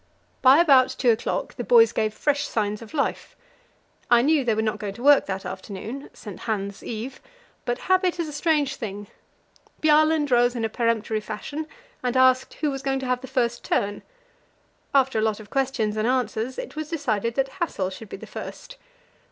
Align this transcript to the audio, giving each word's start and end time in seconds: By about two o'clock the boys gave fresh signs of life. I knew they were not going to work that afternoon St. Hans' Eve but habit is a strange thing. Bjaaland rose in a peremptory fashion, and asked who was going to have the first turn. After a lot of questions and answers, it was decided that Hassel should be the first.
By 0.41 0.57
about 0.57 0.89
two 0.89 1.11
o'clock 1.11 1.53
the 1.57 1.63
boys 1.63 1.91
gave 1.91 2.11
fresh 2.11 2.47
signs 2.47 2.81
of 2.81 2.95
life. 2.95 3.35
I 4.09 4.23
knew 4.23 4.43
they 4.43 4.55
were 4.55 4.63
not 4.63 4.79
going 4.79 4.95
to 4.95 5.03
work 5.03 5.27
that 5.27 5.45
afternoon 5.45 6.09
St. 6.11 6.39
Hans' 6.39 6.81
Eve 6.81 7.21
but 7.65 7.77
habit 7.85 8.19
is 8.19 8.27
a 8.27 8.33
strange 8.33 8.77
thing. 8.77 9.05
Bjaaland 9.79 10.31
rose 10.31 10.55
in 10.55 10.65
a 10.65 10.69
peremptory 10.69 11.19
fashion, 11.21 11.67
and 12.01 12.17
asked 12.17 12.55
who 12.55 12.71
was 12.71 12.81
going 12.81 12.97
to 13.01 13.05
have 13.05 13.21
the 13.21 13.27
first 13.27 13.63
turn. 13.63 14.01
After 14.91 15.19
a 15.19 15.21
lot 15.21 15.39
of 15.39 15.51
questions 15.51 15.95
and 15.95 16.07
answers, 16.07 16.57
it 16.57 16.75
was 16.75 16.89
decided 16.89 17.35
that 17.35 17.49
Hassel 17.59 17.91
should 17.91 18.09
be 18.09 18.17
the 18.17 18.25
first. 18.25 18.77